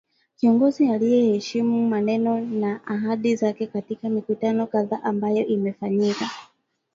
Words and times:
Kiongozi 0.35 0.91
aliyeheshimu 0.91 1.89
maneno 1.89 2.41
na 2.41 2.87
ahadi 2.87 3.35
zake 3.35 3.67
katika 3.67 4.09
mikutano 4.09 4.67
kadhaa 4.67 5.03
ambayo 5.03 5.45
imefanyika 5.45 6.29